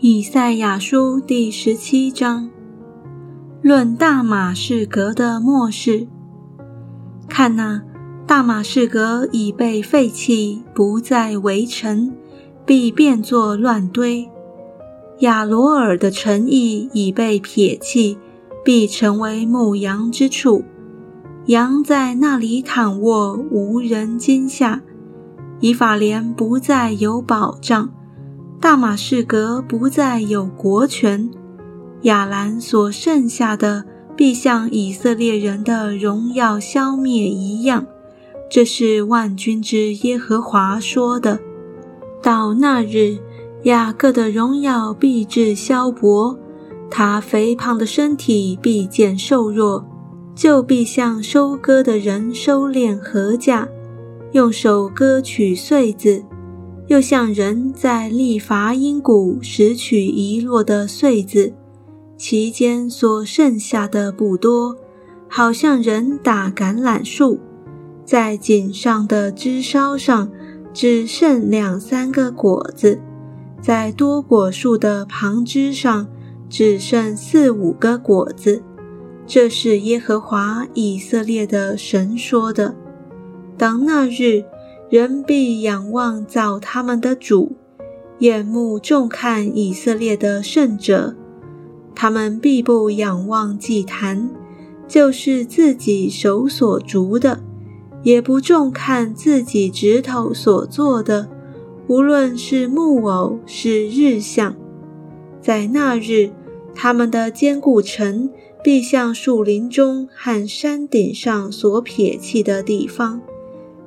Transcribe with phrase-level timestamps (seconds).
[0.00, 2.50] 以赛亚书第十七章，
[3.62, 6.06] 论大马士革的末世。
[7.26, 7.82] 看哪，
[8.26, 12.12] 大马士革已被废弃，不再围城，
[12.66, 14.28] 必变作乱堆；
[15.20, 18.18] 亚罗尔的城邑已被撇弃，
[18.62, 20.62] 必成为牧羊之处。
[21.46, 24.80] 羊在那里躺卧，无人惊吓；
[25.60, 27.88] 以法莲不再有保障。
[28.58, 31.30] 大马士革不再有国权，
[32.02, 33.84] 亚兰所剩下的
[34.16, 37.86] 必像以色列人的荣耀消灭一样。
[38.50, 41.38] 这是万军之耶和华说的。
[42.22, 43.18] 到那日，
[43.64, 46.36] 雅各的荣耀必至消薄，
[46.90, 49.84] 他肥胖的身体必见瘦弱，
[50.34, 53.68] 就必像收割的人收敛禾稼，
[54.32, 56.24] 用手割取穗子。
[56.88, 61.52] 又像人在利伐因谷拾取遗落的穗子，
[62.16, 64.76] 其间所剩下的不多，
[65.28, 67.40] 好像人打橄榄树，
[68.04, 70.30] 在井上的枝梢上
[70.72, 73.00] 只剩两三个果子，
[73.60, 76.06] 在多果树的旁枝上
[76.48, 78.62] 只剩四五个果子。
[79.26, 82.76] 这是耶和华以色列的神说的。
[83.58, 84.44] 当那日。
[84.88, 87.56] 人必仰望造他们的主，
[88.20, 91.16] 眼目重看以色列的圣者。
[91.92, 94.30] 他们必不仰望祭坛，
[94.86, 97.38] 就是自己手所逐的；
[98.04, 101.28] 也不重看自己指头所做的，
[101.88, 104.54] 无论是木偶是日像。
[105.40, 106.30] 在那日，
[106.74, 108.30] 他们的坚固城
[108.62, 113.20] 必像树林中和山顶上所撇弃的地方。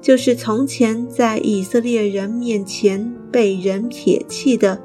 [0.02, 4.82] 就是从前在以色列人面前被人撇弃的，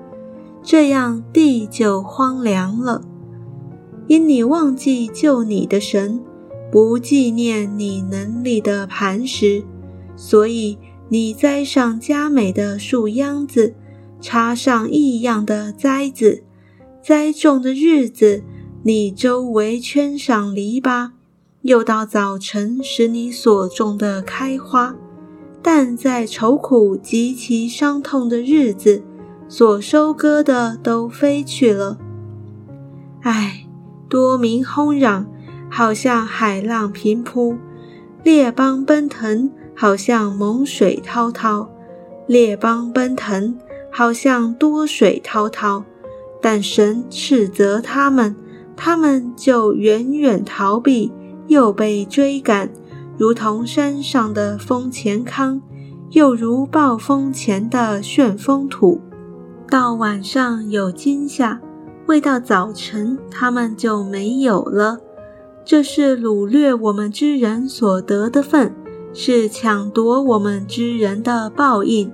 [0.62, 3.02] 这样地就荒凉了。
[4.08, 6.20] 因你忘记救你的神，
[6.70, 9.62] 不纪念你能力的磐石，
[10.16, 10.76] 所以
[11.08, 13.74] 你栽上佳美的树秧子，
[14.20, 16.42] 插上异样的栽子，
[17.02, 18.42] 栽种的日子，
[18.82, 21.12] 你周围圈上篱笆，
[21.62, 24.96] 又到早晨使你所种的开花。
[25.66, 29.02] 但在愁苦极其伤痛的日子，
[29.48, 31.96] 所收割的都飞去了。
[33.22, 33.66] 唉，
[34.06, 35.26] 多民轰嚷，
[35.70, 37.56] 好像海浪平铺；
[38.22, 41.70] 列邦奔腾，好像猛水滔滔；
[42.26, 43.58] 列邦奔腾，
[43.90, 45.82] 好像多水滔滔。
[46.42, 48.36] 但神斥责他们，
[48.76, 51.10] 他们就远远逃避，
[51.46, 52.68] 又被追赶。
[53.16, 55.62] 如同山上的风前康，
[56.10, 59.00] 又如暴风前的旋风土。
[59.70, 61.60] 到晚上有惊吓，
[62.06, 64.98] 未到早晨，他们就没有了。
[65.64, 68.74] 这是掳掠我们之人所得的份，
[69.12, 72.12] 是抢夺我们之人的报应。